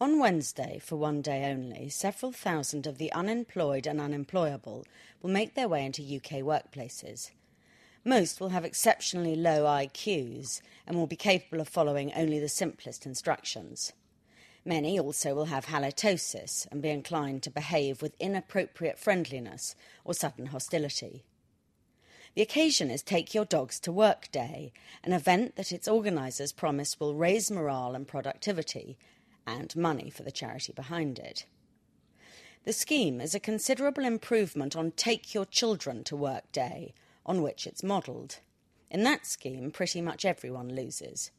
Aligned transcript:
On 0.00 0.18
Wednesday, 0.18 0.80
for 0.82 0.96
one 0.96 1.22
day 1.22 1.44
only, 1.50 1.88
several 1.88 2.32
thousand 2.32 2.84
of 2.86 2.98
the 2.98 3.12
unemployed 3.12 3.86
and 3.86 4.00
unemployable 4.00 4.84
will 5.22 5.30
make 5.30 5.54
their 5.54 5.68
way 5.68 5.86
into 5.86 6.02
UK 6.02 6.42
workplaces. 6.42 7.30
Most 8.04 8.40
will 8.40 8.48
have 8.48 8.64
exceptionally 8.64 9.36
low 9.36 9.64
IQs 9.64 10.60
and 10.84 10.96
will 10.96 11.06
be 11.06 11.16
capable 11.16 11.60
of 11.60 11.68
following 11.68 12.12
only 12.14 12.40
the 12.40 12.48
simplest 12.48 13.06
instructions. 13.06 13.92
Many 14.64 14.98
also 14.98 15.32
will 15.32 15.46
have 15.46 15.66
halitosis 15.66 16.66
and 16.72 16.82
be 16.82 16.90
inclined 16.90 17.44
to 17.44 17.50
behave 17.50 18.02
with 18.02 18.16
inappropriate 18.18 18.98
friendliness 18.98 19.76
or 20.04 20.12
sudden 20.12 20.46
hostility. 20.46 21.22
The 22.34 22.42
occasion 22.42 22.90
is 22.90 23.02
Take 23.02 23.32
Your 23.32 23.44
Dogs 23.44 23.78
to 23.80 23.92
Work 23.92 24.32
Day, 24.32 24.72
an 25.04 25.12
event 25.12 25.54
that 25.54 25.70
its 25.70 25.86
organisers 25.86 26.50
promise 26.50 26.98
will 26.98 27.14
raise 27.14 27.48
morale 27.48 27.94
and 27.94 28.08
productivity 28.08 28.98
and 29.46 29.74
money 29.76 30.10
for 30.10 30.22
the 30.22 30.30
charity 30.30 30.72
behind 30.72 31.18
it. 31.18 31.44
The 32.64 32.72
scheme 32.72 33.20
is 33.20 33.34
a 33.34 33.40
considerable 33.40 34.04
improvement 34.04 34.74
on 34.74 34.92
Take 34.92 35.34
Your 35.34 35.44
Children 35.44 36.02
to 36.04 36.16
Work 36.16 36.50
Day, 36.50 36.94
on 37.26 37.42
which 37.42 37.66
it's 37.66 37.82
modelled. 37.82 38.38
In 38.90 39.02
that 39.02 39.26
scheme, 39.26 39.70
pretty 39.70 40.00
much 40.00 40.24
everyone 40.24 40.74
loses. 40.74 41.30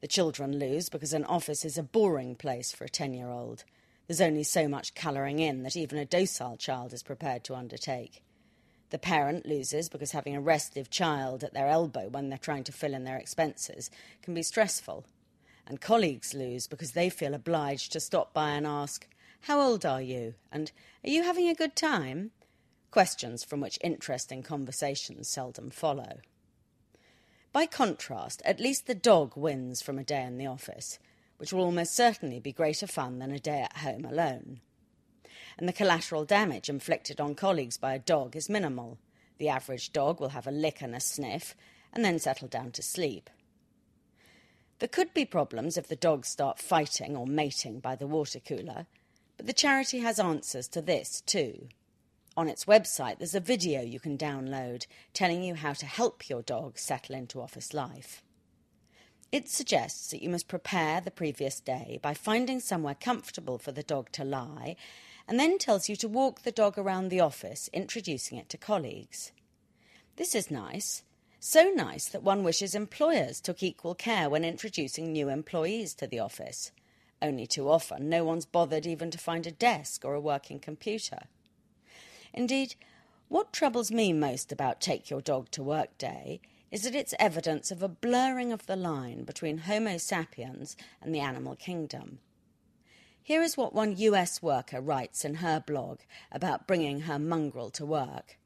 The 0.00 0.08
children 0.08 0.58
lose 0.58 0.88
because 0.88 1.12
an 1.12 1.24
office 1.24 1.64
is 1.64 1.78
a 1.78 1.84
boring 1.84 2.34
place 2.34 2.72
for 2.72 2.84
a 2.84 2.88
10 2.88 3.14
year 3.14 3.28
old. 3.28 3.64
There's 4.06 4.20
only 4.20 4.42
so 4.42 4.66
much 4.66 4.96
colouring 4.96 5.38
in 5.38 5.62
that 5.62 5.76
even 5.76 5.98
a 5.98 6.04
docile 6.04 6.56
child 6.56 6.92
is 6.92 7.04
prepared 7.04 7.44
to 7.44 7.54
undertake. 7.54 8.22
The 8.90 8.98
parent 8.98 9.46
loses 9.46 9.88
because 9.88 10.10
having 10.10 10.34
a 10.34 10.40
restive 10.40 10.90
child 10.90 11.44
at 11.44 11.54
their 11.54 11.68
elbow 11.68 12.08
when 12.08 12.28
they're 12.28 12.38
trying 12.38 12.64
to 12.64 12.72
fill 12.72 12.92
in 12.92 13.04
their 13.04 13.16
expenses 13.16 13.88
can 14.20 14.34
be 14.34 14.42
stressful 14.42 15.06
and 15.66 15.80
colleagues 15.80 16.34
lose 16.34 16.66
because 16.66 16.92
they 16.92 17.08
feel 17.08 17.34
obliged 17.34 17.92
to 17.92 18.00
stop 18.00 18.32
by 18.34 18.50
and 18.50 18.66
ask, 18.66 19.06
How 19.42 19.60
old 19.60 19.86
are 19.86 20.02
you? 20.02 20.34
and 20.50 20.72
Are 21.04 21.10
you 21.10 21.22
having 21.22 21.48
a 21.48 21.54
good 21.54 21.76
time? 21.76 22.30
Questions 22.90 23.42
from 23.44 23.60
which 23.60 23.78
interesting 23.82 24.42
conversations 24.42 25.28
seldom 25.28 25.70
follow. 25.70 26.18
By 27.52 27.66
contrast, 27.66 28.40
at 28.44 28.60
least 28.60 28.86
the 28.86 28.94
dog 28.94 29.36
wins 29.36 29.82
from 29.82 29.98
a 29.98 30.04
day 30.04 30.22
in 30.22 30.38
the 30.38 30.46
office, 30.46 30.98
which 31.36 31.52
will 31.52 31.64
almost 31.64 31.94
certainly 31.94 32.40
be 32.40 32.52
greater 32.52 32.86
fun 32.86 33.18
than 33.18 33.30
a 33.30 33.38
day 33.38 33.62
at 33.62 33.78
home 33.78 34.04
alone. 34.04 34.60
And 35.58 35.68
the 35.68 35.72
collateral 35.72 36.24
damage 36.24 36.68
inflicted 36.68 37.20
on 37.20 37.34
colleagues 37.34 37.76
by 37.76 37.94
a 37.94 37.98
dog 37.98 38.36
is 38.36 38.48
minimal. 38.48 38.98
The 39.38 39.48
average 39.48 39.92
dog 39.92 40.20
will 40.20 40.30
have 40.30 40.46
a 40.46 40.50
lick 40.52 40.80
and 40.80 40.94
a 40.94 41.00
sniff 41.00 41.54
and 41.92 42.04
then 42.04 42.18
settle 42.18 42.48
down 42.48 42.70
to 42.72 42.82
sleep. 42.82 43.28
There 44.82 44.88
could 44.88 45.14
be 45.14 45.24
problems 45.24 45.76
if 45.76 45.86
the 45.86 45.94
dogs 45.94 46.26
start 46.26 46.58
fighting 46.58 47.16
or 47.16 47.24
mating 47.24 47.78
by 47.78 47.94
the 47.94 48.08
water 48.08 48.40
cooler, 48.40 48.88
but 49.36 49.46
the 49.46 49.52
charity 49.52 50.00
has 50.00 50.18
answers 50.18 50.66
to 50.66 50.82
this 50.82 51.20
too. 51.20 51.68
On 52.36 52.48
its 52.48 52.64
website, 52.64 53.18
there's 53.18 53.36
a 53.36 53.38
video 53.38 53.80
you 53.82 54.00
can 54.00 54.18
download 54.18 54.88
telling 55.14 55.44
you 55.44 55.54
how 55.54 55.72
to 55.72 55.86
help 55.86 56.28
your 56.28 56.42
dog 56.42 56.78
settle 56.78 57.14
into 57.14 57.40
office 57.40 57.72
life. 57.72 58.24
It 59.30 59.48
suggests 59.48 60.10
that 60.10 60.20
you 60.20 60.28
must 60.28 60.48
prepare 60.48 61.00
the 61.00 61.12
previous 61.12 61.60
day 61.60 62.00
by 62.02 62.12
finding 62.12 62.58
somewhere 62.58 62.96
comfortable 63.00 63.58
for 63.58 63.70
the 63.70 63.84
dog 63.84 64.10
to 64.14 64.24
lie, 64.24 64.74
and 65.28 65.38
then 65.38 65.58
tells 65.58 65.88
you 65.88 65.94
to 65.94 66.08
walk 66.08 66.42
the 66.42 66.50
dog 66.50 66.76
around 66.76 67.08
the 67.08 67.20
office, 67.20 67.70
introducing 67.72 68.36
it 68.36 68.48
to 68.48 68.58
colleagues. 68.58 69.30
This 70.16 70.34
is 70.34 70.50
nice 70.50 71.04
so 71.44 71.72
nice 71.74 72.06
that 72.06 72.22
one 72.22 72.44
wishes 72.44 72.72
employers 72.72 73.40
took 73.40 73.64
equal 73.64 73.96
care 73.96 74.30
when 74.30 74.44
introducing 74.44 75.10
new 75.10 75.28
employees 75.28 75.92
to 75.92 76.06
the 76.06 76.20
office. 76.20 76.70
Only 77.20 77.48
too 77.48 77.68
often, 77.68 78.08
no 78.08 78.22
one's 78.22 78.46
bothered 78.46 78.86
even 78.86 79.10
to 79.10 79.18
find 79.18 79.44
a 79.44 79.50
desk 79.50 80.04
or 80.04 80.14
a 80.14 80.20
working 80.20 80.60
computer. 80.60 81.22
Indeed, 82.32 82.76
what 83.26 83.52
troubles 83.52 83.90
me 83.90 84.12
most 84.12 84.52
about 84.52 84.80
Take 84.80 85.10
Your 85.10 85.20
Dog 85.20 85.50
to 85.50 85.64
Work 85.64 85.98
Day 85.98 86.40
is 86.70 86.82
that 86.82 86.94
it's 86.94 87.12
evidence 87.18 87.72
of 87.72 87.82
a 87.82 87.88
blurring 87.88 88.52
of 88.52 88.66
the 88.66 88.76
line 88.76 89.24
between 89.24 89.58
Homo 89.58 89.96
sapiens 89.98 90.76
and 91.00 91.12
the 91.12 91.20
animal 91.20 91.56
kingdom. 91.56 92.20
Here 93.20 93.42
is 93.42 93.56
what 93.56 93.74
one 93.74 93.96
US 93.96 94.42
worker 94.42 94.80
writes 94.80 95.24
in 95.24 95.34
her 95.34 95.58
blog 95.58 96.02
about 96.30 96.68
bringing 96.68 97.00
her 97.00 97.18
mongrel 97.18 97.70
to 97.70 97.84
work. 97.84 98.38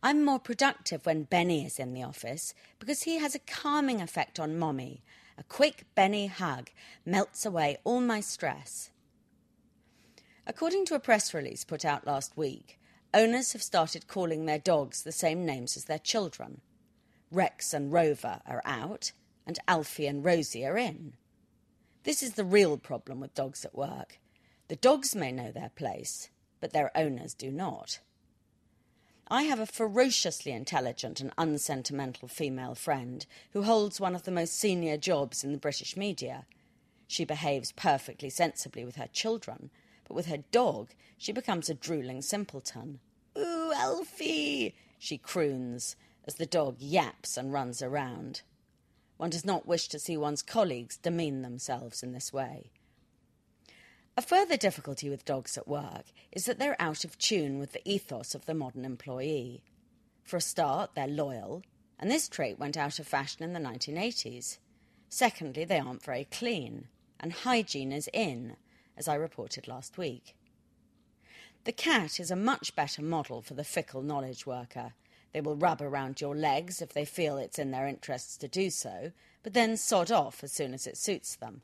I'm 0.00 0.24
more 0.24 0.38
productive 0.38 1.04
when 1.06 1.24
Benny 1.24 1.66
is 1.66 1.80
in 1.80 1.92
the 1.92 2.04
office 2.04 2.54
because 2.78 3.02
he 3.02 3.18
has 3.18 3.34
a 3.34 3.40
calming 3.40 4.00
effect 4.00 4.38
on 4.38 4.56
Mommy. 4.56 5.02
A 5.36 5.42
quick 5.42 5.86
Benny 5.96 6.28
hug 6.28 6.70
melts 7.04 7.44
away 7.44 7.78
all 7.82 8.00
my 8.00 8.20
stress. 8.20 8.90
According 10.46 10.84
to 10.86 10.94
a 10.94 11.00
press 11.00 11.34
release 11.34 11.64
put 11.64 11.84
out 11.84 12.06
last 12.06 12.36
week, 12.36 12.78
owners 13.12 13.52
have 13.54 13.62
started 13.62 14.06
calling 14.06 14.46
their 14.46 14.58
dogs 14.58 15.02
the 15.02 15.10
same 15.10 15.44
names 15.44 15.76
as 15.76 15.86
their 15.86 15.98
children. 15.98 16.60
Rex 17.32 17.74
and 17.74 17.92
Rover 17.92 18.40
are 18.46 18.62
out, 18.64 19.10
and 19.46 19.58
Alfie 19.66 20.06
and 20.06 20.24
Rosie 20.24 20.64
are 20.64 20.78
in. 20.78 21.14
This 22.04 22.22
is 22.22 22.34
the 22.34 22.44
real 22.44 22.78
problem 22.78 23.18
with 23.20 23.34
dogs 23.34 23.64
at 23.64 23.74
work. 23.74 24.20
The 24.68 24.76
dogs 24.76 25.16
may 25.16 25.32
know 25.32 25.50
their 25.50 25.72
place, 25.74 26.30
but 26.60 26.72
their 26.72 26.96
owners 26.96 27.34
do 27.34 27.50
not. 27.50 27.98
I 29.30 29.42
have 29.42 29.60
a 29.60 29.66
ferociously 29.66 30.52
intelligent 30.52 31.20
and 31.20 31.32
unsentimental 31.36 32.28
female 32.28 32.74
friend 32.74 33.26
who 33.52 33.62
holds 33.62 34.00
one 34.00 34.14
of 34.14 34.22
the 34.22 34.30
most 34.30 34.58
senior 34.58 34.96
jobs 34.96 35.44
in 35.44 35.52
the 35.52 35.58
British 35.58 35.98
media. 35.98 36.46
She 37.06 37.26
behaves 37.26 37.72
perfectly 37.72 38.30
sensibly 38.30 38.86
with 38.86 38.96
her 38.96 39.08
children, 39.12 39.70
but 40.06 40.14
with 40.14 40.26
her 40.26 40.44
dog 40.50 40.92
she 41.18 41.32
becomes 41.32 41.68
a 41.68 41.74
drooling 41.74 42.22
simpleton. 42.22 43.00
Ooh, 43.36 43.72
Alfie! 43.74 44.74
she 44.98 45.18
croons 45.18 45.94
as 46.24 46.36
the 46.36 46.46
dog 46.46 46.76
yaps 46.78 47.36
and 47.36 47.52
runs 47.52 47.82
around. 47.82 48.40
One 49.18 49.30
does 49.30 49.44
not 49.44 49.66
wish 49.66 49.88
to 49.88 49.98
see 49.98 50.16
one's 50.16 50.42
colleagues 50.42 50.96
demean 50.96 51.42
themselves 51.42 52.02
in 52.02 52.12
this 52.12 52.32
way. 52.32 52.70
A 54.18 54.20
further 54.20 54.56
difficulty 54.56 55.08
with 55.08 55.24
dogs 55.24 55.56
at 55.56 55.68
work 55.68 56.06
is 56.32 56.46
that 56.46 56.58
they're 56.58 56.74
out 56.82 57.04
of 57.04 57.16
tune 57.18 57.60
with 57.60 57.70
the 57.70 57.88
ethos 57.88 58.34
of 58.34 58.46
the 58.46 58.52
modern 58.52 58.84
employee. 58.84 59.62
For 60.24 60.38
a 60.38 60.40
start, 60.40 60.96
they're 60.96 61.06
loyal, 61.06 61.62
and 62.00 62.10
this 62.10 62.28
trait 62.28 62.58
went 62.58 62.76
out 62.76 62.98
of 62.98 63.06
fashion 63.06 63.44
in 63.44 63.52
the 63.52 63.60
1980s. 63.60 64.58
Secondly, 65.08 65.64
they 65.64 65.78
aren't 65.78 66.02
very 66.02 66.24
clean, 66.32 66.88
and 67.20 67.32
hygiene 67.32 67.92
is 67.92 68.10
in, 68.12 68.56
as 68.96 69.06
I 69.06 69.14
reported 69.14 69.68
last 69.68 69.96
week. 69.96 70.34
The 71.62 71.70
cat 71.70 72.18
is 72.18 72.32
a 72.32 72.34
much 72.34 72.74
better 72.74 73.02
model 73.02 73.40
for 73.40 73.54
the 73.54 73.62
fickle 73.62 74.02
knowledge 74.02 74.44
worker. 74.44 74.94
They 75.32 75.42
will 75.42 75.54
rub 75.54 75.80
around 75.80 76.20
your 76.20 76.34
legs 76.34 76.82
if 76.82 76.92
they 76.92 77.04
feel 77.04 77.38
it's 77.38 77.60
in 77.60 77.70
their 77.70 77.86
interests 77.86 78.36
to 78.38 78.48
do 78.48 78.68
so, 78.70 79.12
but 79.44 79.54
then 79.54 79.76
sod 79.76 80.10
off 80.10 80.42
as 80.42 80.50
soon 80.50 80.74
as 80.74 80.88
it 80.88 80.96
suits 80.96 81.36
them. 81.36 81.62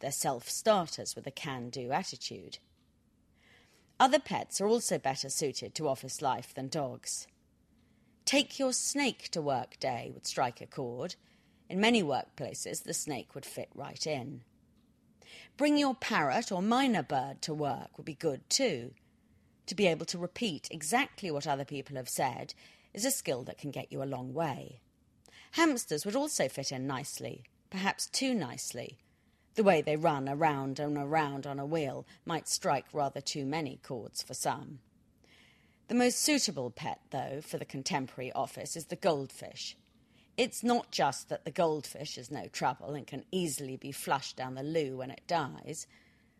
They're 0.00 0.12
self 0.12 0.48
starters 0.48 1.16
with 1.16 1.26
a 1.26 1.30
can 1.30 1.70
do 1.70 1.92
attitude. 1.92 2.58
Other 4.00 4.20
pets 4.20 4.60
are 4.60 4.68
also 4.68 4.98
better 4.98 5.28
suited 5.28 5.74
to 5.74 5.88
office 5.88 6.22
life 6.22 6.54
than 6.54 6.68
dogs. 6.68 7.26
Take 8.24 8.58
your 8.58 8.72
snake 8.72 9.28
to 9.30 9.42
work 9.42 9.78
day 9.80 10.10
would 10.12 10.26
strike 10.26 10.60
a 10.60 10.66
chord. 10.66 11.16
In 11.68 11.80
many 11.80 12.02
workplaces, 12.02 12.84
the 12.84 12.94
snake 12.94 13.34
would 13.34 13.44
fit 13.44 13.70
right 13.74 14.06
in. 14.06 14.42
Bring 15.56 15.76
your 15.76 15.94
parrot 15.94 16.52
or 16.52 16.62
mynah 16.62 17.06
bird 17.06 17.42
to 17.42 17.54
work 17.54 17.96
would 17.96 18.04
be 18.04 18.14
good 18.14 18.48
too. 18.48 18.92
To 19.66 19.74
be 19.74 19.86
able 19.86 20.06
to 20.06 20.18
repeat 20.18 20.68
exactly 20.70 21.30
what 21.30 21.46
other 21.46 21.64
people 21.64 21.96
have 21.96 22.08
said 22.08 22.54
is 22.94 23.04
a 23.04 23.10
skill 23.10 23.42
that 23.44 23.58
can 23.58 23.70
get 23.70 23.92
you 23.92 24.02
a 24.02 24.04
long 24.04 24.32
way. 24.32 24.80
Hamsters 25.52 26.06
would 26.06 26.16
also 26.16 26.48
fit 26.48 26.70
in 26.70 26.86
nicely, 26.86 27.44
perhaps 27.70 28.06
too 28.06 28.34
nicely, 28.34 28.98
the 29.54 29.62
way 29.62 29.82
they 29.82 29.96
run 29.96 30.28
around 30.28 30.78
and 30.78 30.96
around 30.96 31.46
on 31.46 31.58
a 31.58 31.66
wheel 31.66 32.06
might 32.24 32.48
strike 32.48 32.86
rather 32.92 33.20
too 33.20 33.44
many 33.44 33.80
chords 33.82 34.22
for 34.22 34.34
some. 34.34 34.78
The 35.88 35.94
most 35.94 36.20
suitable 36.20 36.70
pet, 36.70 37.00
though, 37.10 37.40
for 37.42 37.58
the 37.58 37.64
contemporary 37.64 38.30
office 38.32 38.76
is 38.76 38.86
the 38.86 38.96
goldfish. 38.96 39.76
It's 40.36 40.62
not 40.62 40.90
just 40.90 41.28
that 41.28 41.44
the 41.44 41.50
goldfish 41.50 42.18
is 42.18 42.30
no 42.30 42.46
trouble 42.46 42.94
and 42.94 43.06
can 43.06 43.24
easily 43.32 43.76
be 43.76 43.90
flushed 43.90 44.36
down 44.36 44.54
the 44.54 44.62
loo 44.62 44.98
when 44.98 45.10
it 45.10 45.26
dies, 45.26 45.86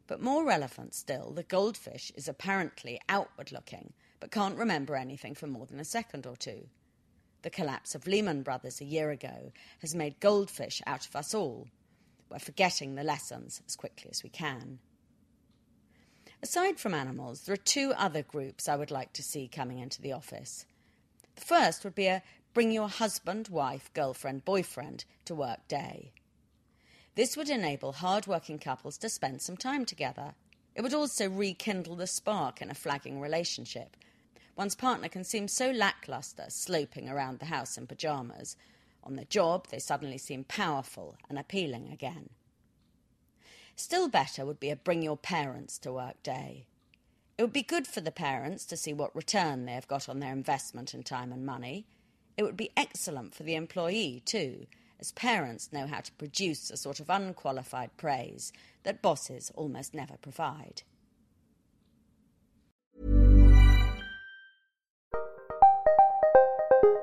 but 0.07 0.23
more 0.23 0.45
relevant 0.45 0.95
still, 0.95 1.33
the 1.33 1.43
goldfish 1.43 2.13
is 2.15 2.29
apparently 2.29 3.01
outward 3.09 3.51
looking 3.51 3.93
but 4.21 4.31
can't 4.31 4.59
remember 4.59 4.97
anything 4.97 5.35
for 5.35 5.47
more 5.47 5.67
than 5.67 5.81
a 5.81 5.85
second 5.85 6.27
or 6.27 6.37
two. 6.37 6.69
The 7.43 7.51
collapse 7.51 7.95
of 7.95 8.07
Lehman 8.07 8.43
Brothers 8.43 8.81
a 8.81 8.85
year 8.85 9.11
ago 9.11 9.53
has 9.81 9.95
made 9.95 10.21
goldfish 10.21 10.83
out 10.87 11.07
of 11.07 11.15
us 11.15 11.35
all. 11.35 11.69
We're 12.31 12.39
forgetting 12.39 12.95
the 12.95 13.03
lessons 13.03 13.63
as 13.67 13.77
quickly 13.77 14.11
as 14.11 14.23
we 14.23 14.29
can. 14.29 14.79
Aside 16.43 16.79
from 16.79 16.95
animals, 16.95 17.43
there 17.43 17.55
are 17.55 17.57
two 17.57 17.93
other 17.97 18.23
groups 18.23 18.69
I 18.69 18.77
would 18.77 18.91
like 18.91 19.13
to 19.15 19.23
see 19.23 19.49
coming 19.49 19.79
into 19.79 20.01
the 20.01 20.13
office. 20.13 20.67
The 21.35 21.45
first 21.45 21.85
would 21.85 21.95
be 21.95 22.07
a 22.07 22.23
bring 22.55 22.71
your 22.71 22.89
husband, 22.89 23.49
wife, 23.49 23.91
girlfriend, 23.95 24.45
boyfriend 24.45 25.05
to 25.25 25.35
work 25.35 25.67
day. 25.69 26.13
This 27.15 27.37
would 27.37 27.51
enable 27.51 27.93
hard-working 27.93 28.61
couples 28.61 28.99
to 28.99 29.09
spend 29.09 29.43
some 29.43 29.57
time 29.57 29.85
together. 29.85 30.35
It 30.75 30.83
would 30.83 30.95
also 30.95 31.29
rekindle 31.29 31.97
the 31.97 32.07
spark 32.07 32.63
in 32.63 32.71
a 32.71 32.75
flagging 32.75 33.21
relationship. 33.21 33.97
One's 34.55 34.77
partner 34.77 35.09
can 35.09 35.25
seem 35.25 35.49
so 35.49 35.71
lackluster, 35.71 36.47
sloping 36.49 37.09
around 37.09 37.39
the 37.41 37.47
house 37.47 37.77
in 37.77 37.87
pyjamas. 37.89 38.57
On 39.09 39.17
the 39.17 39.25
job, 39.25 39.69
they 39.69 39.79
suddenly 39.79 40.19
seem 40.19 40.45
powerful 40.45 41.17
and 41.31 41.39
appealing 41.39 41.89
again. 41.91 42.29
Still 43.75 44.07
better 44.07 44.45
would 44.45 44.61
be 44.61 44.69
a 44.69 44.77
bring 44.77 45.01
your 45.03 45.17
parents 45.17 45.79
to 45.79 45.93
work 45.95 46.23
day. 46.23 46.67
It 47.39 47.43
would 47.43 47.53
be 47.53 47.63
good 47.63 47.87
for 47.87 48.03
the 48.03 48.11
parents 48.11 48.67
to 48.67 48.77
see 48.77 48.93
what 48.93 49.17
return 49.17 49.65
they 49.65 49.73
have 49.73 49.89
got 49.89 50.11
on 50.11 50.21
their 50.21 50.35
investment 50.35 50.93
in 50.93 51.05
time 51.05 51.33
and 51.33 51.47
money. 51.47 51.87
It 52.37 52.43
would 52.43 52.57
be 52.57 52.71
excellent 52.77 53.35
for 53.35 53.45
the 53.45 53.55
employee, 53.55 54.23
too, 54.27 54.67
as 55.01 55.13
parents 55.13 55.73
know 55.73 55.87
how 55.87 56.01
to 56.01 56.13
produce 56.13 56.71
a 56.71 56.77
sort 56.77 57.01
of 57.01 57.09
unqualified 57.09 57.97
praise 57.97 58.53
that 58.83 59.01
bosses 59.01 59.51
almost 59.55 59.95
never 59.95 60.19
provide. 60.19 60.83